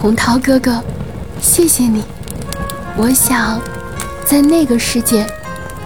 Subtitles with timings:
[0.00, 0.82] 洪涛哥哥，
[1.42, 2.02] 谢谢你。
[2.96, 3.60] 我想，
[4.24, 5.26] 在那个世界，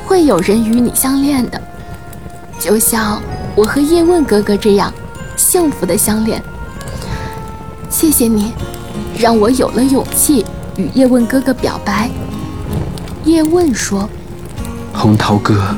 [0.07, 1.61] 会有人与你相恋的，
[2.61, 3.21] 就像
[3.57, 4.95] 我和叶问哥哥这样
[5.37, 6.41] 幸福的相恋。
[7.91, 8.53] 谢谢你，
[9.19, 10.47] 让我有了勇气
[10.77, 12.09] 与叶问哥哥表白。
[13.25, 14.09] 叶问说
[14.95, 15.77] ：“洪涛哥，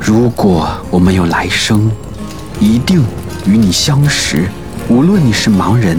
[0.00, 1.88] 如果我们有来生，
[2.58, 3.04] 一定
[3.46, 4.48] 与你相识。
[4.88, 5.96] 无论你是盲人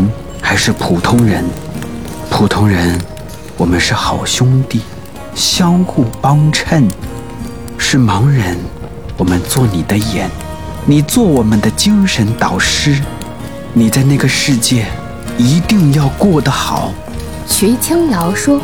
[0.53, 1.43] 还是普通人，
[2.29, 2.95] 普通人，
[3.57, 4.81] 我们是好兄弟，
[5.33, 6.83] 相互帮衬；
[7.75, 8.55] 是盲人，
[9.17, 10.29] 我们做你的眼，
[10.85, 13.01] 你做我们的精神导师。
[13.73, 14.85] 你在那个世界
[15.39, 16.91] 一定要过得好。”
[17.49, 18.61] 徐青瑶说。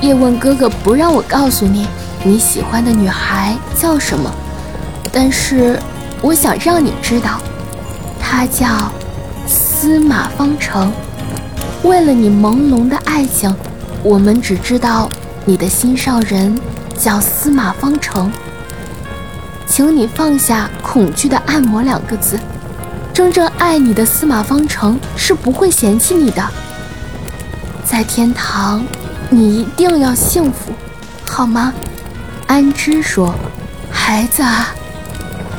[0.00, 1.86] 叶问哥哥不让我告诉你
[2.24, 4.32] 你喜欢的女孩叫什么，
[5.12, 5.78] 但是
[6.22, 7.38] 我想让你知道，
[8.18, 8.90] 她叫
[9.46, 10.90] 司马方程。
[11.84, 13.54] 为了你朦胧的爱情，
[14.02, 15.10] 我们只知道
[15.44, 16.56] 你的心上人
[16.96, 18.32] 叫司马方程。
[19.66, 22.38] 请你放下恐惧的“按摩”两个字，
[23.12, 26.46] 真正爱你的司马方程是不会嫌弃你的，
[27.84, 28.84] 在天堂。
[29.30, 30.72] 你一定要幸福，
[31.24, 31.72] 好吗？
[32.46, 33.34] 安之说
[33.90, 34.74] ：“孩子，啊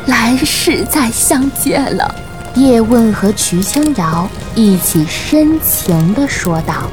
[0.05, 2.15] 来世再相见了。”
[2.55, 6.83] 叶问和瞿青瑶一起深情地说道：“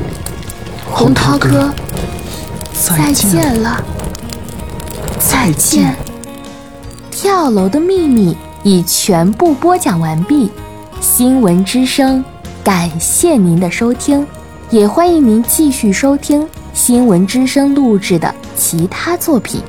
[0.91, 1.71] 洪涛哥，
[2.73, 3.85] 再见了，
[5.19, 5.95] 再见。”
[7.13, 10.51] 跳楼的秘密已全部播讲完毕，
[11.03, 12.25] 新闻之声，
[12.65, 14.27] 感谢您的收听，
[14.71, 16.49] 也欢迎您继续收听。
[16.73, 19.61] 新闻之声录制的其他作品。